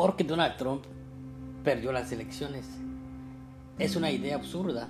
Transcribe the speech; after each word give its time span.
Porque 0.00 0.24
Donald 0.24 0.56
Trump 0.56 0.82
perdió 1.62 1.92
las 1.92 2.10
elecciones. 2.10 2.64
Es 3.78 3.96
una 3.96 4.10
idea 4.10 4.34
absurda. 4.34 4.88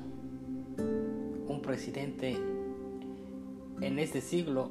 Un 1.49 1.61
presidente 1.61 2.39
en 3.81 3.99
este 3.99 4.21
siglo 4.21 4.71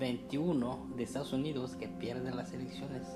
XXI 0.00 0.96
de 0.96 1.04
Estados 1.04 1.32
Unidos 1.32 1.76
que 1.76 1.86
pierde 1.86 2.34
las 2.34 2.52
elecciones. 2.52 3.06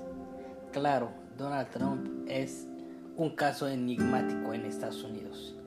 Claro, 0.71 1.09
Donald 1.37 1.71
Trump 1.71 2.07
es 2.29 2.69
un 3.17 3.35
caso 3.35 3.67
enigmático 3.67 4.53
en 4.53 4.63
Estados 4.63 5.03
Unidos. 5.03 5.57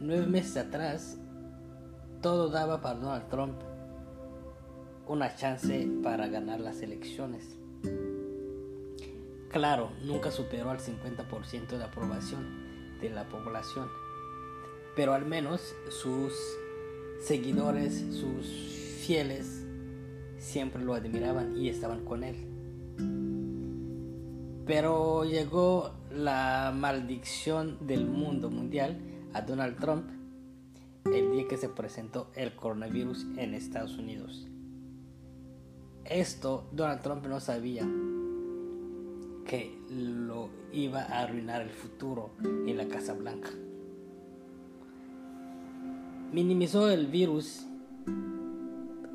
Nueve 0.00 0.24
meses 0.24 0.56
atrás, 0.56 1.18
todo 2.22 2.48
daba 2.48 2.80
para 2.80 2.98
Donald 2.98 3.28
Trump 3.28 3.60
una 5.06 5.36
chance 5.36 5.86
para 6.02 6.28
ganar 6.28 6.60
las 6.60 6.80
elecciones. 6.80 7.58
Claro, 9.54 9.92
nunca 10.02 10.32
superó 10.32 10.70
al 10.70 10.80
50% 10.80 11.78
de 11.78 11.84
aprobación 11.84 12.98
de 13.00 13.08
la 13.08 13.28
población, 13.28 13.88
pero 14.96 15.14
al 15.14 15.26
menos 15.26 15.76
sus 15.90 16.34
seguidores, 17.20 18.04
sus 18.10 18.48
fieles, 19.06 19.64
siempre 20.38 20.82
lo 20.82 20.94
admiraban 20.94 21.56
y 21.56 21.68
estaban 21.68 22.04
con 22.04 22.24
él. 22.24 22.34
Pero 24.66 25.24
llegó 25.24 25.92
la 26.10 26.72
maldición 26.74 27.86
del 27.86 28.06
mundo 28.08 28.50
mundial 28.50 28.98
a 29.34 29.42
Donald 29.42 29.78
Trump 29.78 30.10
el 31.04 31.30
día 31.30 31.46
que 31.48 31.58
se 31.58 31.68
presentó 31.68 32.28
el 32.34 32.56
coronavirus 32.56 33.24
en 33.36 33.54
Estados 33.54 33.98
Unidos. 33.98 34.48
Esto 36.06 36.68
Donald 36.72 37.02
Trump 37.02 37.24
no 37.28 37.38
sabía 37.38 37.88
lo 39.90 40.50
iba 40.72 41.02
a 41.02 41.22
arruinar 41.22 41.62
el 41.62 41.70
futuro 41.70 42.30
en 42.42 42.76
la 42.76 42.86
Casa 42.86 43.14
Blanca. 43.14 43.50
Minimizó 46.32 46.90
el 46.90 47.06
virus, 47.06 47.66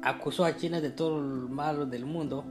acusó 0.01 0.45
a 0.45 0.55
China 0.55 0.79
de 0.79 0.91
todo 0.91 1.21
lo 1.21 1.49
malo 1.49 1.85
del 1.85 2.05
mundo 2.05 2.45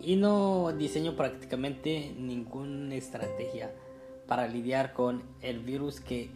y 0.00 0.16
no 0.16 0.72
diseñó 0.76 1.16
prácticamente 1.16 2.14
ninguna 2.18 2.94
estrategia 2.94 3.72
para 4.26 4.46
lidiar 4.46 4.92
con 4.92 5.22
el 5.40 5.60
virus 5.60 6.00
que 6.00 6.30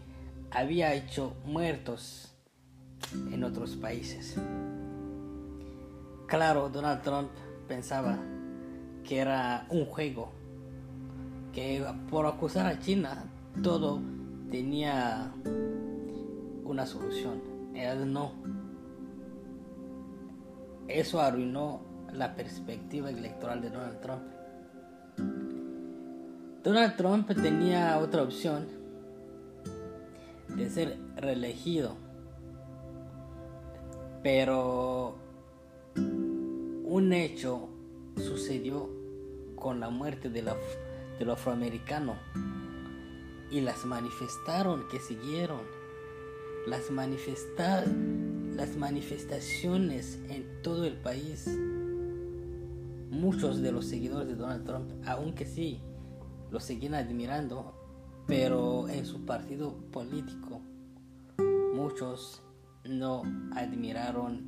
había 0.50 0.94
hecho 0.94 1.34
muertos 1.44 2.32
en 3.32 3.44
otros 3.44 3.76
países. 3.76 4.36
Claro, 6.26 6.68
Donald 6.68 7.02
Trump 7.02 7.30
pensaba 7.68 8.18
que 9.04 9.18
era 9.18 9.66
un 9.70 9.84
juego, 9.84 10.32
que 11.52 11.84
por 12.10 12.26
acusar 12.26 12.66
a 12.66 12.78
China 12.78 13.24
todo 13.62 14.00
tenía 14.50 15.32
una 16.64 16.86
solución. 16.86 17.40
Era 17.74 17.94
no. 17.94 18.32
Eso 20.88 21.20
arruinó 21.20 21.80
la 22.12 22.34
perspectiva 22.34 23.10
electoral 23.10 23.60
de 23.60 23.70
Donald 23.70 24.00
Trump. 24.00 24.22
Donald 26.62 26.96
Trump 26.96 27.30
tenía 27.42 27.98
otra 27.98 28.22
opción 28.22 28.66
de 30.56 30.70
ser 30.70 30.98
reelegido, 31.16 31.96
pero 34.22 35.16
un 35.96 37.12
hecho 37.12 37.68
sucedió 38.16 38.88
con 39.64 39.80
la 39.80 39.88
muerte 39.88 40.28
de 40.28 40.44
del 41.18 41.30
afroamericano. 41.30 42.16
Y 43.50 43.62
las 43.62 43.86
manifestaron 43.86 44.86
que 44.90 45.00
siguieron. 45.00 45.62
Las, 46.66 46.90
las 46.90 48.76
manifestaciones 48.76 50.18
en 50.28 50.60
todo 50.62 50.84
el 50.84 50.98
país. 50.98 51.48
Muchos 53.08 53.62
de 53.62 53.72
los 53.72 53.86
seguidores 53.86 54.28
de 54.28 54.34
Donald 54.34 54.66
Trump 54.66 54.90
aunque 55.06 55.46
sí 55.46 55.80
lo 56.50 56.60
seguían 56.60 56.94
admirando 56.94 57.72
pero 58.26 58.88
en 58.88 59.06
su 59.06 59.24
partido 59.24 59.74
político 59.92 60.60
muchos 61.74 62.42
no 62.84 63.22
admiraron 63.54 64.42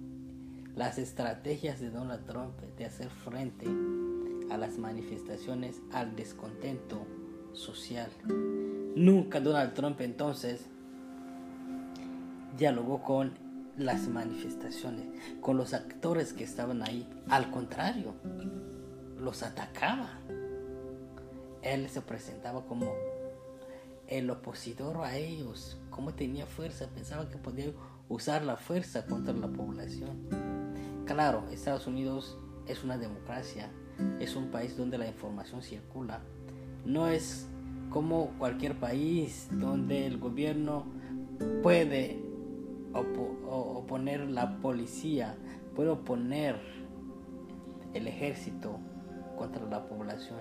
las 0.75 0.99
estrategias 0.99 1.81
de 1.81 1.91
Donald 1.91 2.27
Trump 2.27 2.59
de 2.77 2.85
hacer 2.85 3.09
frente 3.09 3.67
a 4.51 4.57
las 4.57 4.79
manifestaciones 4.79 5.81
al 5.93 6.17
descontento 6.17 7.07
social. 7.53 8.11
Nunca 8.95 9.41
Donald 9.41 9.75
Trump 9.75 10.01
entonces 10.01 10.67
dialogó 12.57 13.03
con 13.03 13.33
las 13.77 14.09
manifestaciones, 14.09 15.07
con 15.41 15.57
los 15.57 15.75
actores 15.75 16.33
que 16.33 16.45
estaban 16.45 16.83
ahí. 16.83 17.09
Al 17.29 17.51
contrario, 17.51 18.15
los 19.19 19.43
atacaba. 19.43 20.21
Él 21.63 21.89
se 21.89 22.01
presentaba 22.01 22.65
como 22.67 22.93
el 24.07 24.31
opositor 24.31 24.99
a 24.99 25.17
ellos, 25.17 25.79
como 25.91 26.15
tenía 26.15 26.47
fuerza, 26.47 26.89
pensaba 26.95 27.29
que 27.29 27.39
podía 27.39 27.73
usar 28.09 28.45
la 28.45 28.57
fuerza 28.57 29.05
contra 29.07 29.35
la 29.35 29.49
población. 29.49 31.05
Claro, 31.07 31.45
Estados 31.51 31.87
Unidos 31.87 32.39
es 32.67 32.85
una 32.85 32.99
democracia, 32.99 33.71
es 34.21 34.37
un 34.37 34.51
país 34.51 34.77
donde 34.77 34.99
la 34.99 35.07
información 35.07 35.63
circula. 35.63 36.21
No 36.85 37.09
es 37.09 37.49
como 37.91 38.31
cualquier 38.39 38.79
país 38.79 39.49
donde 39.53 40.07
el 40.07 40.19
gobierno 40.19 40.87
puede 41.63 42.23
oponer 42.93 44.29
la 44.29 44.59
policía, 44.59 45.37
puede 45.75 45.91
oponer 45.91 46.61
el 47.95 48.07
ejército 48.07 48.79
contra 49.37 49.65
la 49.67 49.87
población. 49.87 50.41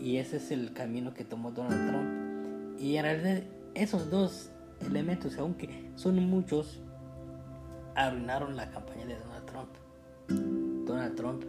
Y 0.00 0.18
ese 0.18 0.36
es 0.36 0.50
el 0.50 0.72
camino 0.72 1.14
que 1.14 1.24
tomó 1.24 1.50
Donald 1.50 1.90
Trump. 1.90 2.80
Y 2.80 2.96
en 2.96 3.04
realidad 3.04 3.42
esos 3.74 4.10
dos 4.10 4.50
elementos, 4.80 5.38
aunque 5.38 5.90
son 5.94 6.16
muchos, 6.28 6.82
arruinaron 7.94 8.56
la 8.56 8.70
campaña 8.70 9.06
de 9.06 9.18
Donald 9.18 9.46
Trump. 9.46 9.70
Donald 10.94 11.16
Trump 11.16 11.44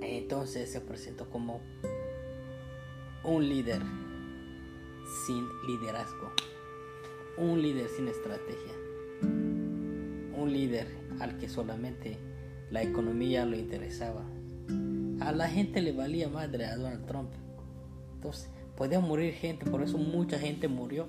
entonces 0.00 0.70
se 0.70 0.80
presentó 0.80 1.28
como 1.30 1.60
un 3.24 3.48
líder 3.48 3.82
sin 5.26 5.44
liderazgo, 5.66 6.30
un 7.36 7.60
líder 7.60 7.88
sin 7.88 8.06
estrategia, 8.06 8.72
un 9.20 10.52
líder 10.52 10.86
al 11.18 11.38
que 11.38 11.48
solamente 11.48 12.18
la 12.70 12.82
economía 12.82 13.44
lo 13.44 13.56
interesaba. 13.56 14.22
A 15.20 15.32
la 15.32 15.48
gente 15.48 15.82
le 15.82 15.90
valía 15.90 16.28
madre 16.28 16.66
a 16.66 16.76
Donald 16.76 17.04
Trump. 17.06 17.32
Entonces, 18.14 18.48
podía 18.76 19.00
morir 19.00 19.32
gente, 19.32 19.68
por 19.68 19.82
eso 19.82 19.98
mucha 19.98 20.38
gente 20.38 20.68
murió 20.68 21.08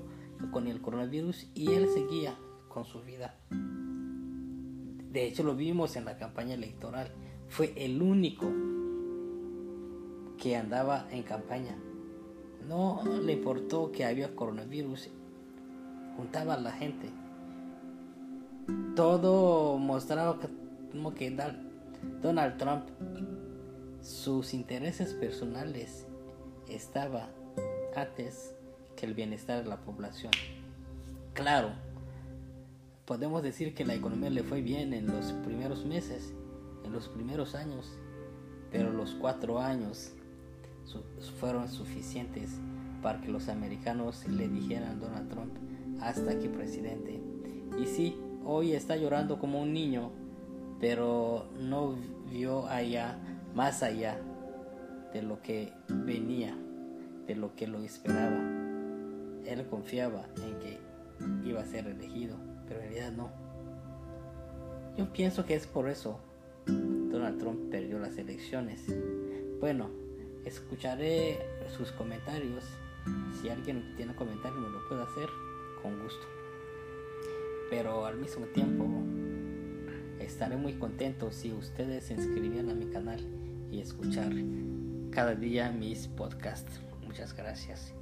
con 0.52 0.68
el 0.68 0.82
coronavirus 0.82 1.48
y 1.54 1.72
él 1.72 1.88
seguía 1.94 2.36
con 2.68 2.86
su 2.86 3.02
vida. 3.02 3.36
De 5.12 5.26
hecho, 5.26 5.44
lo 5.44 5.56
vimos 5.56 5.96
en 5.96 6.06
la 6.06 6.18
campaña 6.18 6.54
electoral. 6.54 7.12
Fue 7.48 7.74
el 7.76 8.02
único 8.02 8.48
que 10.38 10.56
andaba 10.56 11.08
en 11.12 11.24
campaña. 11.24 11.78
No 12.68 13.02
le 13.24 13.34
importó 13.34 13.92
que 13.92 14.06
había 14.06 14.36
coronavirus. 14.36 15.10
Juntaba 16.16 16.54
a 16.54 16.60
la 16.60 16.72
gente. 16.72 17.10
Todo 18.96 19.78
mostraba 19.80 20.38
como 20.92 21.16
que 21.16 21.36
Donald 22.22 22.58
Trump, 22.58 22.84
sus 24.02 24.54
intereses 24.54 25.14
personales 25.14 26.06
estaba 26.68 27.30
antes 27.96 28.56
que 28.96 29.08
el 29.08 29.16
bienestar 29.16 29.64
de 29.64 29.70
la 29.70 29.78
población. 29.78 30.32
Claro, 31.34 31.72
podemos 33.10 33.42
decir 33.42 33.74
que 33.74 33.86
la 33.86 33.96
economía 33.96 34.30
le 34.30 34.44
fue 34.44 34.62
bien 34.62 34.94
en 34.94 35.08
los 35.08 35.32
primeros 35.44 35.84
meses, 35.84 36.32
en 36.86 36.94
los 36.94 37.08
primeros 37.08 37.56
años, 37.56 37.98
pero 38.72 38.94
los 38.94 39.16
cuatro 39.16 39.60
años 39.60 40.14
fueron 41.40 41.68
suficientes 41.70 42.52
para 43.02 43.20
que 43.20 43.32
los 43.32 43.50
americanos 43.50 44.28
le 44.28 44.48
dijeran 44.48 44.92
a 44.92 44.94
Donald 44.94 45.28
Trump 45.28 45.52
hasta 46.00 46.34
aquí 46.34 46.50
presidente. 46.50 47.20
Y 47.80 47.88
sí, 47.88 48.16
hoy 48.46 48.74
está 48.74 48.96
llorando 48.96 49.40
como 49.40 49.60
un 49.60 49.74
niño, 49.74 50.12
pero 50.80 51.48
no 51.60 51.96
vio 52.32 52.68
allá, 52.68 53.18
más 53.56 53.82
allá 53.82 54.22
de 55.16 55.24
lo 55.24 55.42
que 55.42 55.74
venía, 55.88 56.56
de 57.26 57.36
lo 57.36 57.56
que 57.56 57.66
lo 57.66 57.80
esperaba. 57.80 58.40
Él 59.48 59.66
confiaba 59.68 60.28
en 60.46 60.60
que 60.60 60.80
iba 61.50 61.60
a 61.60 61.66
ser 61.66 61.88
elegido 61.88 62.49
pero 62.70 62.82
en 62.82 62.92
realidad 62.92 63.12
no. 63.12 63.32
Yo 64.98 65.12
pienso 65.12 65.46
que 65.46 65.56
es 65.56 65.68
por 65.68 65.90
eso. 65.90 66.20
Donald 66.66 67.40
Trump 67.40 67.70
perdió 67.72 68.00
las 68.00 68.18
elecciones. 68.18 68.86
Bueno, 69.60 69.90
escucharé 70.46 71.40
sus 71.76 71.92
comentarios. 71.92 72.64
Si 73.42 73.50
alguien 73.50 73.96
tiene 73.98 74.16
comentarios 74.16 74.62
me 74.62 74.70
lo 74.70 74.88
puede 74.88 75.02
hacer 75.02 75.30
con 75.82 76.02
gusto. 76.04 76.26
Pero 77.70 78.06
al 78.06 78.18
mismo 78.18 78.46
tiempo 78.48 78.86
estaré 80.20 80.58
muy 80.58 80.74
contento 80.74 81.32
si 81.32 81.52
ustedes 81.52 82.06
se 82.06 82.14
inscribieran 82.14 82.70
a 82.70 82.76
mi 82.76 82.86
canal 82.86 83.20
y 83.72 83.82
escuchar 83.82 84.32
cada 85.12 85.36
día 85.36 85.72
mis 85.72 86.08
podcasts. 86.08 86.80
Muchas 87.06 87.36
gracias. 87.36 87.99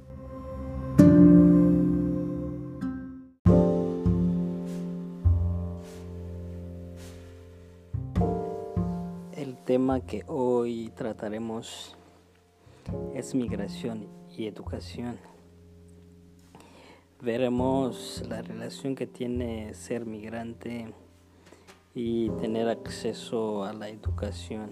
Tema 9.68 10.00
que 10.00 10.24
hoy 10.28 10.90
trataremos 10.96 11.94
es 13.14 13.34
migración 13.34 14.06
y 14.34 14.46
educación. 14.46 15.18
Veremos 17.20 18.24
la 18.26 18.40
relación 18.40 18.94
que 18.94 19.06
tiene 19.06 19.74
ser 19.74 20.06
migrante 20.06 20.94
y 21.94 22.30
tener 22.40 22.66
acceso 22.70 23.64
a 23.64 23.74
la 23.74 23.90
educación. 23.90 24.70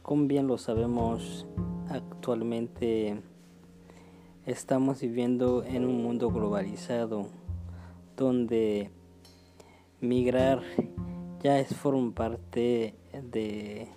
Como 0.00 0.26
bien 0.26 0.46
lo 0.46 0.56
sabemos, 0.56 1.46
actualmente 1.90 3.20
estamos 4.46 5.02
viviendo 5.02 5.62
en 5.62 5.84
un 5.84 6.02
mundo 6.02 6.30
globalizado 6.30 7.28
donde 8.16 8.90
migrar 10.00 10.62
ya 11.42 11.60
es 11.60 11.76
forma 11.76 12.14
parte 12.14 12.94
de 13.12 13.88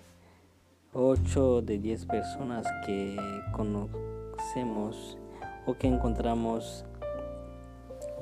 8 0.92 1.62
de 1.62 1.78
10 1.78 2.06
personas 2.06 2.66
que 2.86 3.16
conocemos 3.52 5.18
o 5.66 5.74
que 5.74 5.86
encontramos 5.86 6.84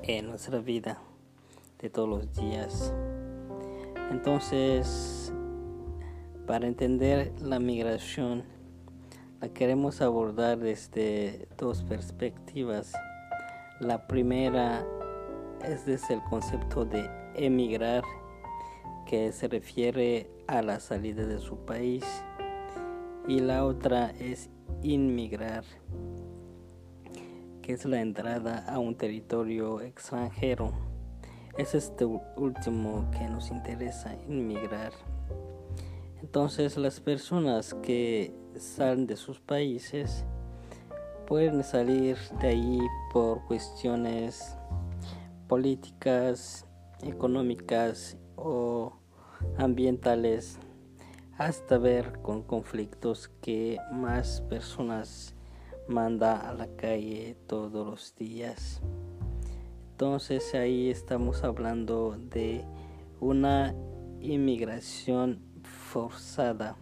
en 0.03 0.29
nuestra 0.29 0.59
vida 0.59 0.99
de 1.81 1.91
todos 1.91 2.09
los 2.09 2.37
días. 2.37 2.93
Entonces, 4.11 5.33
para 6.47 6.67
entender 6.67 7.33
la 7.41 7.59
migración, 7.59 8.45
la 9.41 9.49
queremos 9.49 10.03
abordar 10.03 10.59
desde 10.59 11.49
dos 11.57 11.83
perspectivas. 11.83 12.93
La 13.79 14.07
primera 14.07 14.85
es 15.65 15.87
desde 15.87 16.15
el 16.15 16.23
concepto 16.25 16.85
de 16.85 17.09
emigrar, 17.35 18.03
que 19.07 19.33
se 19.33 19.49
refiere 19.49 20.31
a 20.47 20.63
la 20.63 20.81
salida 20.81 21.27
de 21.27 21.39
su 21.39 21.59
país, 21.65 22.05
y 23.29 23.41
la 23.41 23.65
otra 23.65 24.11
es 24.19 24.51
inmigrar, 24.83 25.65
que 27.63 27.73
es 27.73 27.85
la 27.85 28.01
entrada 28.01 28.65
a 28.67 28.79
un 28.79 28.97
territorio 28.97 29.81
extranjero. 29.81 30.73
Es 31.59 31.75
este 31.75 32.05
último 32.05 33.11
que 33.11 33.29
nos 33.29 33.51
interesa, 33.51 34.17
inmigrar. 34.29 34.93
Entonces 36.23 36.77
las 36.77 37.01
personas 37.01 37.75
que 37.75 38.35
salen 38.57 39.07
de 39.07 39.17
sus 39.17 39.41
países 39.41 40.25
pueden 41.27 41.63
salir 41.63 42.17
de 42.41 42.49
ahí 42.49 42.81
por 43.13 43.45
cuestiones 43.47 44.57
políticas, 45.49 46.67
económicas 47.03 48.17
o 48.41 48.93
ambientales 49.59 50.59
hasta 51.39 51.79
ver 51.79 52.21
con 52.23 52.43
conflictos 52.43 53.31
que 53.41 53.79
más 53.93 54.41
personas 54.43 55.35
manda 55.89 56.37
a 56.49 56.53
la 56.53 56.67
calle 56.77 57.37
todos 57.47 57.87
los 57.87 58.15
días. 58.17 58.81
Entonces 59.93 60.55
ahí 60.55 60.91
estamos 60.91 61.45
hablando 61.45 62.17
de 62.19 62.65
una 63.21 63.75
inmigración 64.21 65.41
forzada. 65.63 66.77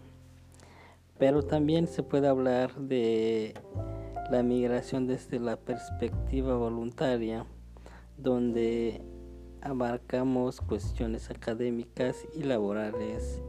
Pero 1.18 1.42
también 1.42 1.88
se 1.88 2.02
puede 2.02 2.28
hablar 2.28 2.74
de 2.76 3.54
la 4.30 4.42
migración 4.42 5.06
desde 5.06 5.40
la 5.40 5.56
perspectiva 5.56 6.56
voluntaria, 6.56 7.44
donde 8.16 9.02
abarcamos 9.62 10.60
cuestiones 10.60 11.30
académicas 11.30 12.26
y 12.34 12.42
laborales 12.42 13.42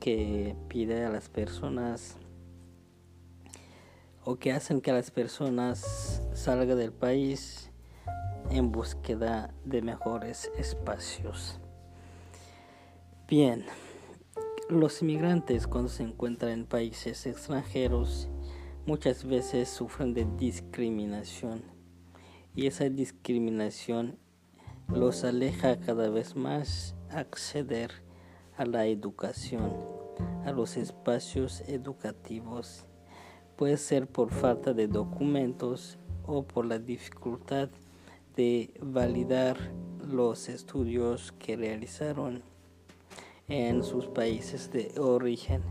que 0.00 0.56
pide 0.68 1.04
a 1.04 1.10
las 1.10 1.28
personas 1.28 2.16
o 4.24 4.36
que 4.36 4.52
hacen 4.52 4.80
que 4.80 4.92
las 4.92 5.10
personas 5.10 6.22
salgan 6.34 6.78
del 6.78 6.92
país 6.92 7.70
en 8.50 8.72
búsqueda 8.72 9.52
de 9.64 9.82
mejores 9.82 10.50
espacios. 10.56 11.58
Bien, 13.28 13.64
los 14.68 15.02
inmigrantes 15.02 15.66
cuando 15.66 15.88
se 15.88 16.02
encuentran 16.02 16.52
en 16.52 16.66
países 16.66 17.26
extranjeros 17.26 18.28
muchas 18.86 19.24
veces 19.24 19.68
sufren 19.68 20.14
de 20.14 20.26
discriminación 20.36 21.62
y 22.54 22.66
esa 22.66 22.88
discriminación 22.88 24.18
los 24.94 25.24
aleja 25.24 25.80
cada 25.80 26.10
vez 26.10 26.36
más 26.36 26.94
acceder 27.10 27.90
a 28.56 28.66
la 28.66 28.86
educación, 28.86 29.72
a 30.44 30.52
los 30.52 30.76
espacios 30.76 31.62
educativos. 31.66 32.84
Puede 33.56 33.78
ser 33.78 34.06
por 34.06 34.30
falta 34.30 34.74
de 34.74 34.88
documentos 34.88 35.98
o 36.26 36.42
por 36.42 36.66
la 36.66 36.78
dificultad 36.78 37.70
de 38.36 38.74
validar 38.80 39.56
los 40.06 40.48
estudios 40.48 41.32
que 41.32 41.56
realizaron 41.56 42.42
en 43.48 43.82
sus 43.82 44.06
países 44.06 44.70
de 44.72 44.92
origen. 45.00 45.62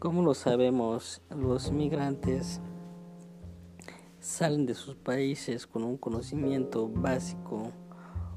Como 0.00 0.22
lo 0.22 0.34
sabemos, 0.34 1.20
los 1.30 1.70
migrantes 1.70 2.60
salen 4.20 4.66
de 4.66 4.74
sus 4.74 4.96
países 4.96 5.66
con 5.66 5.84
un 5.84 5.96
conocimiento 5.96 6.88
básico, 6.88 7.72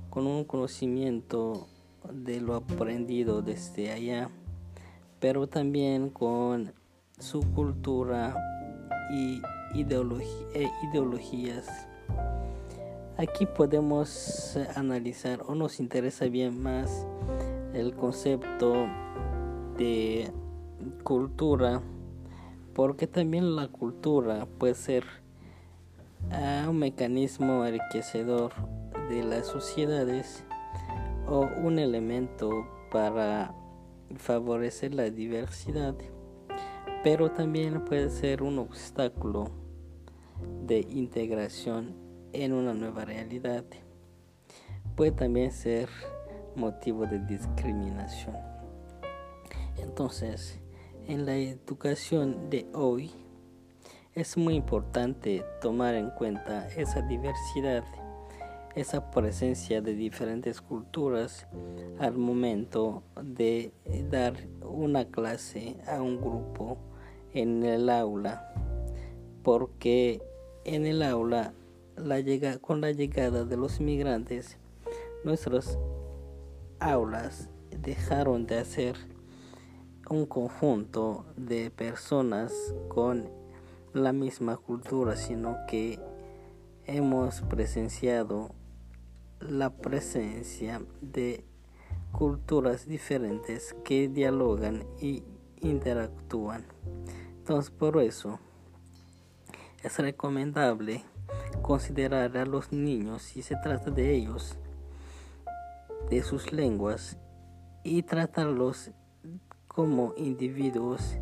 con 0.09 0.27
un 0.27 0.44
conocimiento 0.44 1.68
de 2.11 2.42
lo 2.42 2.56
aprendido 2.56 3.42
desde 3.42 3.92
allá, 3.92 4.30
pero 5.19 5.47
también 5.47 6.09
con 6.09 6.73
su 7.19 7.42
cultura 7.54 8.35
y 9.11 9.42
e 9.73 10.69
ideologías. 10.92 11.68
Aquí 13.18 13.45
podemos 13.45 14.57
analizar 14.75 15.42
o 15.45 15.54
nos 15.54 15.80
interesa 15.80 16.25
bien 16.25 16.61
más 16.61 17.06
el 17.73 17.94
concepto 17.94 18.87
de 19.78 20.31
cultura, 21.04 21.81
porque 22.73 23.07
también 23.07 23.56
la 23.56 23.68
cultura 23.68 24.47
puede 24.57 24.73
ser 24.73 25.04
ah, 26.31 26.66
un 26.69 26.78
mecanismo 26.78 27.66
enriquecedor 27.66 28.54
de 29.09 29.23
las 29.23 29.47
sociedades 29.47 30.45
o 31.28 31.47
un 31.61 31.80
elemento 31.80 32.68
para 32.92 33.54
favorecer 34.18 34.94
la 34.94 35.09
diversidad, 35.09 35.95
pero 37.04 37.31
también 37.31 37.83
puede 37.85 38.09
ser 38.09 38.42
un 38.44 38.59
obstáculo 38.59 39.49
de 40.66 40.80
integración 40.89 41.95
en 42.33 42.54
una 42.54 42.73
nueva 42.73 43.06
realidad. 43.06 43.66
Puede 44.95 45.11
también 45.11 45.51
ser 45.51 45.89
motivo 46.56 47.06
de 47.06 47.19
discriminación. 47.19 48.35
Entonces, 49.78 50.59
en 51.07 51.25
la 51.25 51.35
educación 51.35 52.49
de 52.49 52.68
hoy 52.73 53.11
es 54.13 54.37
muy 54.37 54.56
importante 54.56 55.44
tomar 55.61 55.95
en 55.95 56.09
cuenta 56.11 56.68
esa 56.69 57.01
diversidad, 57.01 57.83
esa 58.80 59.12
presencia 59.12 59.81
de 59.81 59.94
diferentes 59.94 60.62
culturas 60.62 61.48
al 62.00 62.18
momento 62.18 63.04
de 63.21 63.71
dar 64.09 64.33
una 64.62 65.06
clase 65.06 65.78
a 65.88 66.02
un 66.02 66.21
grupo 66.21 66.78
en 67.33 67.64
el 67.64 67.90
aula, 67.90 68.54
porque 69.44 70.21
en 70.66 70.86
el 70.86 71.04
aula 71.04 71.54
con 72.62 72.81
la 72.81 72.92
llegada 72.92 73.44
de 73.44 73.57
los 73.57 73.80
inmigrantes, 73.80 74.57
nuestros 75.24 75.78
aulas 76.80 77.50
dejaron 77.81 78.45
de 78.48 78.64
ser 78.64 78.95
un 80.09 80.26
conjunto 80.26 81.26
de 81.36 81.69
personas 81.71 82.54
con 82.88 83.30
la 83.94 84.14
misma 84.14 84.57
cultura, 84.57 85.16
sino 85.16 85.57
que 85.68 86.00
hemos 86.86 87.42
presenciado 87.42 88.52
la 89.39 89.69
presencia 89.69 90.81
de 91.01 91.43
culturas 92.11 92.87
diferentes 92.87 93.75
que 93.83 94.07
dialogan 94.07 94.85
y 94.99 95.23
interactúan. 95.61 96.65
Entonces 97.37 97.71
por 97.71 98.01
eso 98.01 98.39
es 99.83 99.97
recomendable 99.97 101.03
considerar 101.61 102.37
a 102.37 102.45
los 102.45 102.71
niños 102.71 103.23
si 103.23 103.41
se 103.41 103.55
trata 103.55 103.91
de 103.91 104.15
ellos, 104.15 104.57
de 106.09 106.23
sus 106.23 106.51
lenguas 106.51 107.17
y 107.83 108.03
tratarlos 108.03 108.91
como 109.67 110.13
individuos 110.17 111.17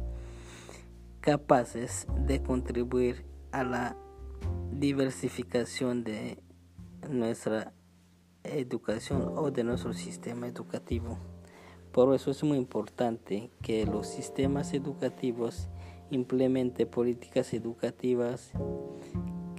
capaces 1.22 2.08
de 2.26 2.42
contribuir 2.42 3.26
a 3.52 3.64
la 3.64 3.98
diversificación 4.72 6.04
de 6.04 6.42
nuestra 7.10 7.74
educación 8.48 9.34
o 9.36 9.52
de 9.52 9.64
nuestro 9.64 9.94
sistema 9.94 10.48
educativo. 10.48 11.18
Por 11.92 12.14
eso 12.14 12.32
es 12.32 12.44
muy 12.44 12.58
importante 12.58 13.50
que 13.62 13.86
los 13.86 14.08
sistemas 14.08 14.74
educativos 14.74 15.70
implementen 16.12 16.88
políticas 16.88 17.54
educativas 17.54 18.52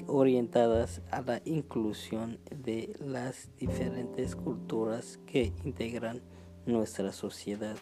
orientadas 0.07 1.03
a 1.11 1.21
la 1.21 1.43
inclusión 1.45 2.39
de 2.51 2.97
las 3.01 3.51
diferentes 3.59 4.35
culturas 4.35 5.19
que 5.27 5.53
integran 5.65 6.23
nuestra 6.67 7.13
sociedad. 7.13 7.77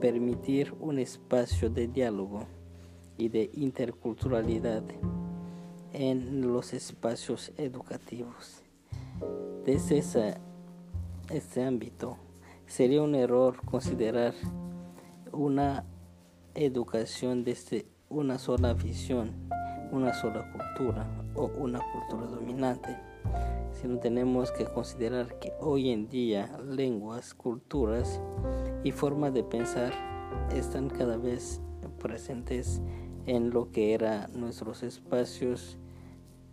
Permitir 0.00 0.74
un 0.80 0.98
espacio 0.98 1.70
de 1.70 1.88
diálogo 1.88 2.46
y 3.18 3.28
de 3.28 3.50
interculturalidad 3.54 4.82
en 5.92 6.52
los 6.52 6.72
espacios 6.72 7.52
educativos. 7.56 8.65
Desde 9.64 9.98
este 11.30 11.64
ámbito, 11.64 12.16
sería 12.66 13.02
un 13.02 13.14
error 13.14 13.56
considerar 13.64 14.34
una 15.32 15.84
educación 16.54 17.44
desde 17.44 17.86
una 18.08 18.38
sola 18.38 18.74
visión, 18.74 19.32
una 19.92 20.14
sola 20.14 20.50
cultura 20.52 21.06
o 21.34 21.46
una 21.58 21.80
cultura 21.92 22.26
dominante, 22.26 22.96
sino 23.72 23.98
tenemos 23.98 24.52
que 24.52 24.64
considerar 24.64 25.38
que 25.38 25.52
hoy 25.60 25.90
en 25.90 26.08
día 26.08 26.56
lenguas, 26.64 27.34
culturas 27.34 28.20
y 28.84 28.92
formas 28.92 29.34
de 29.34 29.42
pensar 29.44 29.92
están 30.54 30.88
cada 30.88 31.16
vez 31.16 31.60
presentes 31.98 32.80
en 33.26 33.50
lo 33.50 33.70
que 33.72 33.94
eran 33.94 34.30
nuestros 34.38 34.82
espacios 34.82 35.78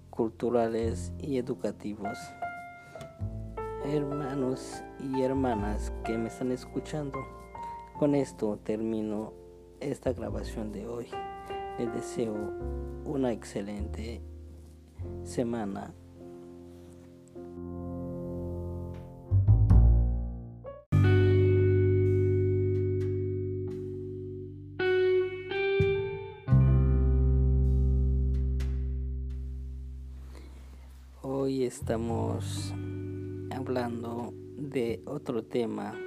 culturales 0.09 1.13
y 1.19 1.37
educativos. 1.37 2.17
Hermanos 3.85 4.81
y 4.97 5.23
hermanas 5.23 5.91
que 6.05 6.17
me 6.17 6.29
están 6.29 6.53
escuchando, 6.53 7.19
con 7.99 8.15
esto 8.15 8.57
termino 8.63 9.33
esta 9.81 10.13
grabación 10.13 10.71
de 10.71 10.87
hoy. 10.87 11.07
Les 11.77 11.93
deseo 11.93 12.33
una 13.03 13.33
excelente 13.33 14.21
semana 15.25 15.93
Hoy 31.25 31.65
estamos 31.65 32.73
hablando 33.63 34.33
de 34.57 35.01
otro 35.05 35.45
tema 35.45 35.97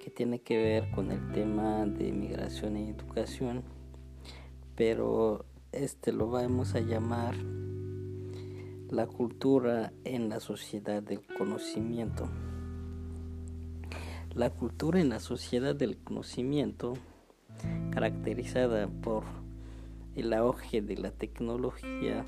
que 0.00 0.08
tiene 0.08 0.38
que 0.38 0.56
ver 0.56 0.88
con 0.92 1.10
el 1.10 1.32
tema 1.32 1.84
de 1.84 2.12
migración 2.12 2.76
y 2.76 2.90
educación, 2.90 3.64
pero 4.76 5.46
este 5.72 6.12
lo 6.12 6.30
vamos 6.30 6.76
a 6.76 6.80
llamar 6.80 7.34
la 8.88 9.08
cultura 9.08 9.92
en 10.04 10.28
la 10.28 10.38
sociedad 10.38 11.02
del 11.02 11.26
conocimiento. 11.36 12.28
La 14.32 14.50
cultura 14.50 15.00
en 15.00 15.08
la 15.08 15.18
sociedad 15.18 15.74
del 15.74 15.98
conocimiento, 15.98 16.92
caracterizada 17.90 18.86
por 18.86 19.24
el 20.14 20.32
auge 20.32 20.82
de 20.82 20.96
la 20.98 21.10
tecnología, 21.10 22.24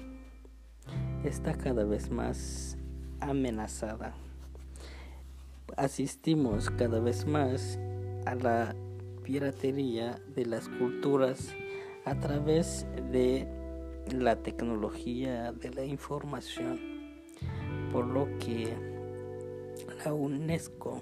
está 1.23 1.57
cada 1.57 1.85
vez 1.85 2.11
más 2.11 2.77
amenazada. 3.21 4.17
Asistimos 5.79 6.71
cada 6.71 6.99
vez 6.99 7.25
más 7.25 7.79
a 8.27 8.35
la 8.35 8.75
piratería 9.23 10.21
de 10.35 10.45
las 10.45 10.69
culturas 10.69 11.55
a 12.05 12.19
través 12.19 12.85
de 13.13 13.47
la 14.13 14.43
tecnología 14.43 15.53
de 15.53 15.71
la 15.71 15.85
información, 15.85 16.81
por 17.93 18.09
lo 18.09 18.27
que 18.41 18.75
la 20.05 20.13
UNESCO 20.15 21.01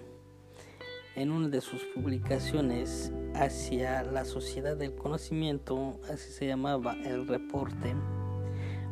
en 1.14 1.30
una 1.30 1.48
de 1.48 1.62
sus 1.62 1.82
publicaciones 1.94 3.10
hacia 3.34 4.02
la 4.02 4.26
sociedad 4.26 4.76
del 4.76 4.94
conocimiento, 4.94 5.98
así 6.12 6.32
se 6.32 6.48
llamaba 6.48 6.96
el 7.02 7.26
reporte, 7.26 7.94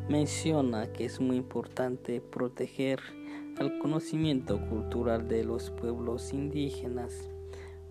menciona 0.09 0.91
que 0.95 1.05
es 1.05 1.21
muy 1.21 1.37
importante 1.37 2.23
proteger 2.23 3.01
al 3.59 3.79
conocimiento 3.79 4.61
cultural 4.69 5.29
de 5.29 5.45
los 5.45 5.71
pueblos 5.71 6.33
indígenas 6.33 7.31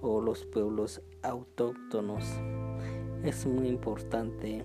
o 0.02 0.22
los 0.22 0.46
pueblos 0.46 1.02
autóctonos. 1.22 2.26
Es 3.24 3.46
muy 3.46 3.68
importante 3.68 4.64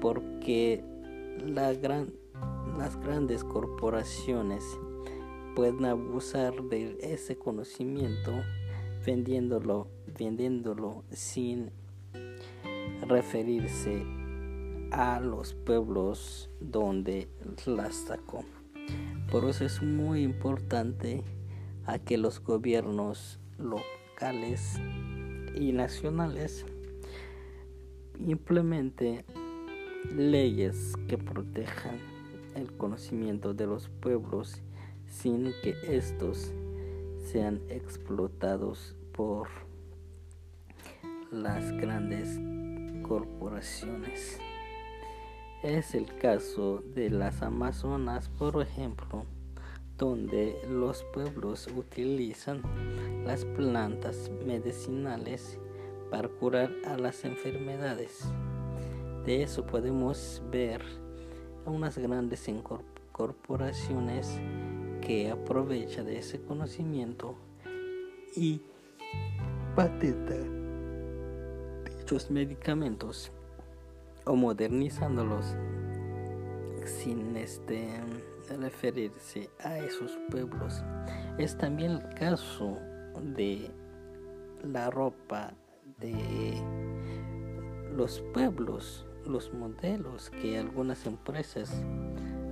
porque 0.00 0.84
las 1.44 1.80
grandes 1.80 3.44
corporaciones 3.44 4.64
pueden 5.56 5.84
abusar 5.84 6.62
de 6.64 6.96
ese 7.00 7.36
conocimiento 7.36 8.32
vendiéndolo, 9.04 9.88
vendiéndolo 10.18 11.02
sin 11.10 11.70
referirse 13.02 14.04
a 14.92 15.20
los 15.20 15.54
pueblos 15.54 16.50
donde 16.60 17.28
las 17.66 17.96
sacó. 17.96 18.44
Por 19.30 19.48
eso 19.48 19.64
es 19.64 19.80
muy 19.80 20.22
importante 20.22 21.22
a 21.86 22.00
que 22.00 22.18
los 22.18 22.42
gobiernos 22.42 23.38
locales 23.58 24.80
y 25.54 25.72
nacionales 25.72 26.66
implementen 28.18 29.24
leyes 30.16 30.94
que 31.06 31.16
protejan 31.16 31.98
el 32.56 32.72
conocimiento 32.76 33.54
de 33.54 33.66
los 33.66 33.88
pueblos 33.88 34.62
sin 35.06 35.52
que 35.62 35.74
estos 35.88 36.52
sean 37.24 37.60
explotados 37.68 38.96
por 39.12 39.46
las 41.30 41.70
grandes 41.72 42.40
corporaciones. 43.06 44.40
Es 45.62 45.94
el 45.94 46.06
caso 46.16 46.82
de 46.94 47.10
las 47.10 47.42
Amazonas, 47.42 48.30
por 48.30 48.62
ejemplo, 48.62 49.26
donde 49.98 50.58
los 50.66 51.02
pueblos 51.12 51.68
utilizan 51.76 52.62
las 53.26 53.44
plantas 53.44 54.30
medicinales 54.46 55.58
para 56.10 56.28
curar 56.28 56.72
a 56.86 56.96
las 56.96 57.26
enfermedades. 57.26 58.24
De 59.26 59.42
eso 59.42 59.66
podemos 59.66 60.40
ver 60.50 60.82
unas 61.66 61.98
grandes 61.98 62.50
corporaciones 63.12 64.40
que 65.02 65.30
aprovechan 65.30 66.06
de 66.06 66.20
ese 66.20 66.40
conocimiento 66.40 67.34
y 68.34 68.62
patentan 69.76 70.58
dichos 71.84 72.30
medicamentos 72.30 73.30
o 74.30 74.36
modernizándolos 74.36 75.56
sin 76.84 77.36
este 77.36 77.88
referirse 78.60 79.50
a 79.58 79.78
esos 79.78 80.16
pueblos. 80.30 80.84
Es 81.36 81.58
también 81.58 81.92
el 81.92 82.14
caso 82.14 82.78
de 83.34 83.70
la 84.62 84.88
ropa 84.90 85.52
de 85.98 86.62
los 87.96 88.20
pueblos, 88.32 89.04
los 89.26 89.52
modelos 89.52 90.30
que 90.30 90.58
algunas 90.58 91.06
empresas 91.06 91.82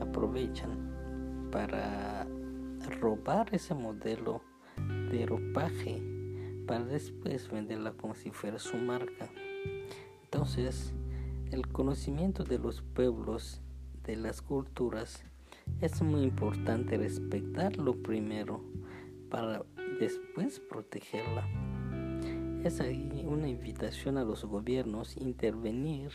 aprovechan 0.01 1.49
para 1.53 2.27
robar 3.01 3.55
ese 3.55 3.75
modelo 3.75 4.43
de 5.13 5.27
ropaje 5.27 6.03
para 6.67 6.85
después 6.85 7.49
venderla 7.49 7.93
como 7.93 8.17
si 8.17 8.31
fuera 8.33 8.59
su 8.59 8.77
marca. 8.77 9.31
Entonces, 10.25 10.93
el 11.51 11.69
conocimiento 11.69 12.45
de 12.45 12.59
los 12.59 12.83
pueblos, 12.83 13.61
de 14.05 14.17
las 14.17 14.43
culturas, 14.43 15.25
es 15.81 16.03
muy 16.03 16.23
importante 16.23 16.97
respetarlo 16.97 17.95
primero 18.03 18.63
para 19.31 19.65
después 20.01 20.61
protegerla. 20.61 21.47
Es 22.65 22.81
ahí 22.81 23.25
una 23.27 23.49
invitación 23.49 24.19
a 24.19 24.25
los 24.25 24.45
gobiernos 24.45 25.17
intervenir 25.17 26.11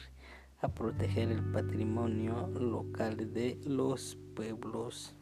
a 0.61 0.67
proteger 0.69 1.31
el 1.31 1.43
patrimonio 1.51 2.47
local 2.59 3.33
de 3.33 3.59
los 3.65 4.17
pueblos. 4.35 5.15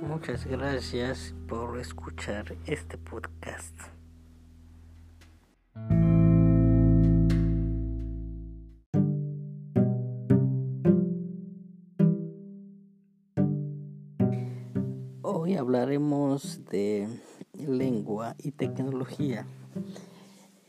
Muchas 0.00 0.46
gracias 0.46 1.34
por 1.48 1.78
escuchar 1.78 2.56
este 2.66 2.98
podcast. 2.98 4.01
Hoy 15.24 15.54
hablaremos 15.54 16.64
de 16.68 17.06
lengua 17.54 18.34
y 18.38 18.50
tecnología. 18.50 19.46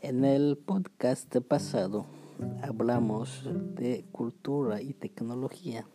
En 0.00 0.24
el 0.24 0.56
podcast 0.56 1.36
pasado 1.38 2.06
hablamos 2.62 3.48
de 3.74 4.04
cultura 4.12 4.80
y 4.80 4.94
tecnología, 4.94 5.88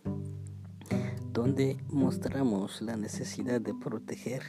donde 1.32 1.78
mostramos 1.88 2.82
la 2.82 2.98
necesidad 2.98 3.62
de 3.62 3.74
proteger 3.74 4.44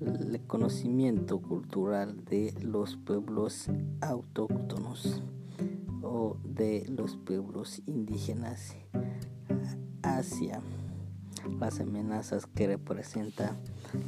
el 0.00 0.40
conocimiento 0.48 1.40
cultural 1.40 2.24
de 2.24 2.52
los 2.60 2.96
pueblos 2.96 3.68
autóctonos 4.00 5.22
o 6.02 6.36
de 6.42 6.84
los 6.88 7.16
pueblos 7.16 7.80
indígenas 7.86 8.74
hacia 10.02 10.60
las 11.58 11.80
amenazas 11.80 12.46
que 12.46 12.66
representa 12.66 13.56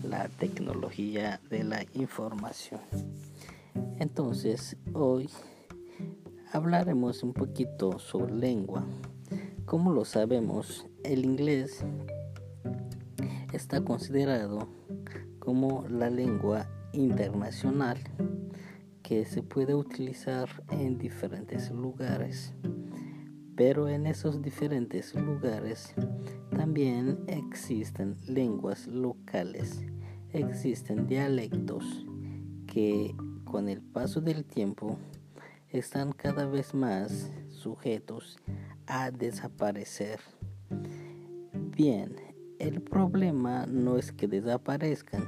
la 0.02 0.28
tecnología 0.28 1.40
de 1.50 1.64
la 1.64 1.84
información. 1.94 2.80
Entonces, 3.98 4.76
hoy 4.92 5.28
hablaremos 6.52 7.22
un 7.22 7.32
poquito 7.32 7.98
sobre 7.98 8.34
lengua. 8.34 8.84
Como 9.64 9.92
lo 9.92 10.04
sabemos, 10.04 10.86
el 11.04 11.24
inglés 11.24 11.84
está 13.52 13.82
considerado 13.82 14.68
como 15.38 15.86
la 15.88 16.10
lengua 16.10 16.68
internacional 16.92 17.98
que 19.02 19.24
se 19.24 19.42
puede 19.42 19.74
utilizar 19.74 20.48
en 20.70 20.98
diferentes 20.98 21.70
lugares. 21.70 22.52
Pero 23.56 23.88
en 23.88 24.06
esos 24.06 24.40
diferentes 24.40 25.14
lugares 25.14 25.94
también 26.50 27.18
existen 27.26 28.16
lenguas 28.26 28.87
locales, 28.87 29.85
existen 30.32 31.06
dialectos 31.06 32.06
que 32.66 33.14
con 33.44 33.68
el 33.68 33.82
paso 33.82 34.21
del 34.21 34.44
tiempo 34.44 34.99
están 35.68 36.12
cada 36.12 36.47
vez 36.47 36.73
más 36.73 37.30
sujetos 37.50 38.38
a 38.87 39.11
desaparecer. 39.11 40.21
Bien, 41.76 42.16
el 42.59 42.80
problema 42.80 43.66
no 43.66 43.99
es 43.99 44.12
que 44.12 44.28
desaparezcan, 44.28 45.25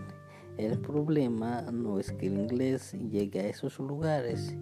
el 0.56 0.78
problema 0.78 1.62
no 1.72 1.98
es 1.98 2.12
que 2.12 2.28
el 2.28 2.38
inglés 2.38 2.92
llegue 3.10 3.40
a 3.40 3.48
esos 3.48 3.78
lugares. 3.78 4.56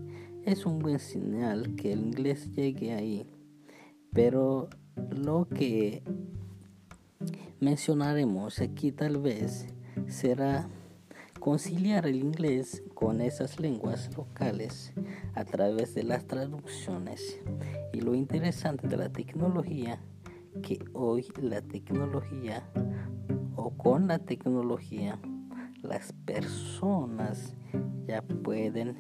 Es 0.45 0.65
un 0.67 0.79
buen 0.79 0.99
señal 0.99 1.77
que 1.77 1.93
el 1.93 2.01
inglés 2.01 2.51
llegue 2.53 2.95
ahí. 2.95 3.27
Pero 4.13 4.69
lo 5.11 5.49
que 5.49 6.03
mencionaremos 7.61 8.61
aquí 8.61 8.93
tal 8.93 9.19
vez 9.19 9.67
será 10.07 10.69
conciliar 11.41 12.07
el 12.07 12.17
inglés 12.17 12.83
con 12.95 13.21
esas 13.21 13.59
lenguas 13.59 14.17
locales 14.17 14.93
a 15.35 15.45
través 15.45 15.95
de 15.95 16.05
las 16.05 16.27
traducciones. 16.27 17.41
Y 17.93 18.01
lo 18.01 18.15
interesante 18.15 18.87
de 18.87 18.97
la 18.97 19.09
tecnología, 19.09 20.01
que 20.63 20.79
hoy 20.93 21.27
la 21.41 21.63
tecnología 21.63 22.69
o 23.57 23.71
con 23.77 24.07
la 24.09 24.19
tecnología 24.19 25.19
las 25.83 26.13
personas 26.13 27.55
ya 28.07 28.23
pueden 28.23 28.97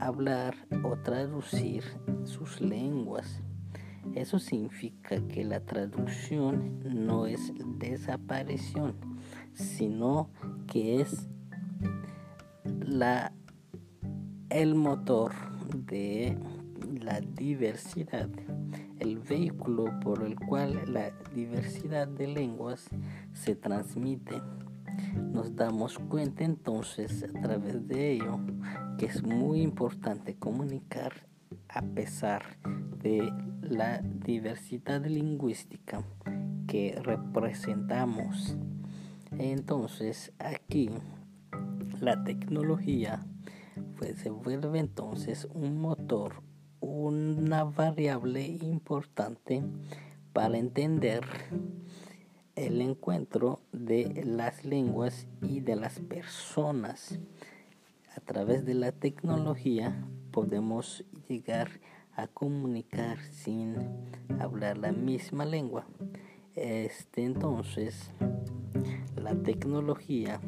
hablar 0.00 0.54
o 0.82 0.96
traducir 0.98 1.84
sus 2.24 2.60
lenguas. 2.60 3.42
Eso 4.14 4.38
significa 4.38 5.20
que 5.28 5.44
la 5.44 5.60
traducción 5.60 6.80
no 6.84 7.26
es 7.26 7.52
desaparición, 7.78 8.94
sino 9.54 10.30
que 10.66 11.00
es 11.00 11.28
la, 12.64 13.32
el 14.50 14.74
motor 14.74 15.32
de 15.74 16.36
la 17.00 17.20
diversidad, 17.20 18.28
el 18.98 19.18
vehículo 19.18 19.98
por 20.00 20.22
el 20.22 20.38
cual 20.38 20.92
la 20.92 21.10
diversidad 21.34 22.06
de 22.06 22.26
lenguas 22.26 22.88
se 23.32 23.54
transmite. 23.56 24.42
Nos 25.32 25.56
damos 25.56 25.98
cuenta 25.98 26.44
entonces 26.44 27.24
a 27.24 27.40
través 27.40 27.88
de 27.88 28.12
ello 28.12 28.38
que 28.98 29.06
es 29.06 29.22
muy 29.22 29.62
importante 29.62 30.36
comunicar 30.36 31.31
a 31.68 31.82
pesar 31.82 32.58
de 33.02 33.32
la 33.62 34.02
diversidad 34.02 35.04
lingüística 35.04 36.04
que 36.66 36.98
representamos. 37.02 38.56
Entonces 39.38 40.32
aquí 40.38 40.90
la 42.00 42.22
tecnología 42.24 43.24
pues, 43.98 44.18
se 44.18 44.30
vuelve 44.30 44.78
entonces 44.78 45.48
un 45.54 45.80
motor, 45.80 46.42
una 46.80 47.64
variable 47.64 48.46
importante 48.46 49.62
para 50.32 50.58
entender 50.58 51.22
el 52.56 52.80
encuentro 52.80 53.60
de 53.72 54.24
las 54.26 54.64
lenguas 54.64 55.26
y 55.40 55.60
de 55.60 55.76
las 55.76 56.00
personas. 56.00 57.18
A 58.16 58.20
través 58.20 58.64
de 58.64 58.74
la 58.74 58.92
tecnología 58.92 60.06
podemos 60.32 61.04
llegar 61.32 61.80
a 62.14 62.26
comunicar 62.26 63.18
sin 63.30 63.74
hablar 64.38 64.76
la 64.76 64.92
misma 64.92 65.46
lengua. 65.46 65.86
Este 66.54 67.24
entonces 67.24 68.10
la 69.16 69.34
tecnología 69.34 70.40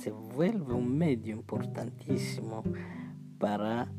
se 0.00 0.12
vuelve 0.12 0.74
un 0.74 0.96
medio 0.96 1.34
importantísimo 1.34 2.62
para 3.38 3.92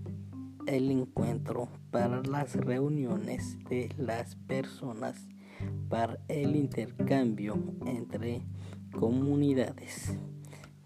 el 0.66 0.92
encuentro, 0.92 1.68
para 1.92 2.22
las 2.22 2.56
reuniones 2.56 3.60
de 3.66 3.90
las 3.98 4.38
personas, 4.38 5.28
para 5.90 6.20
el 6.30 6.56
intercambio 6.56 7.62
entre 7.86 8.44
comunidades. 8.98 10.18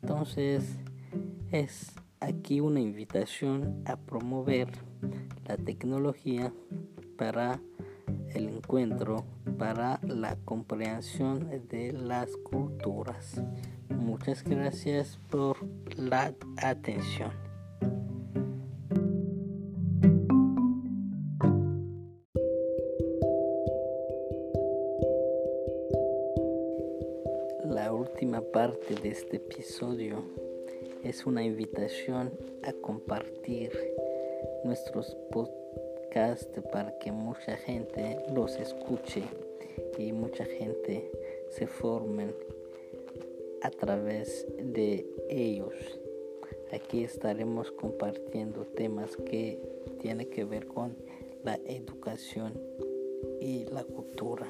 Entonces 0.02 0.80
es 1.52 1.93
aquí 2.19 2.60
una 2.60 2.80
invitación 2.80 3.84
a 3.86 3.97
promover 3.97 4.87
la 5.48 5.58
tecnología 5.58 6.54
para 7.18 7.60
el 8.34 8.50
encuentro, 8.50 9.26
para 9.58 10.00
la 10.04 10.36
comprensión 10.46 11.50
de 11.70 11.94
las 11.94 12.36
culturas. 12.38 13.42
Muchas 13.90 14.44
gracias 14.44 15.20
por 15.30 15.58
la 15.98 16.34
atención. 16.58 17.32
La 27.66 27.94
última 27.94 28.42
parte 28.42 28.96
de 28.96 29.10
este 29.10 29.38
episodio 29.38 30.24
es 31.04 31.26
una 31.26 31.44
invitación 31.44 32.32
a 32.64 32.74
compartir 32.74 33.72
nuestros 34.67 35.15
podcasts 35.32 36.60
para 36.73 36.91
que 36.99 37.10
mucha 37.10 37.56
gente 37.56 38.17
los 38.34 38.58
escuche 38.58 39.23
y 39.97 40.12
mucha 40.12 40.43
gente 40.43 41.10
se 41.49 41.67
formen 41.67 42.36
a 43.62 43.71
través 43.71 44.45
de 44.60 45.06
ellos. 45.30 45.73
Aquí 46.73 47.06
estaremos 47.06 47.71
compartiendo 47.71 48.65
temas 48.75 49.15
que 49.15 49.58
tienen 50.01 50.30
que 50.30 50.43
ver 50.43 50.67
con 50.67 50.97
la 51.45 51.58
educación 51.65 52.60
y 53.39 53.63
la 53.71 53.86
cultura. 53.86 54.47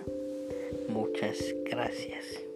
Muchas 0.90 1.38
gracias. 1.64 2.47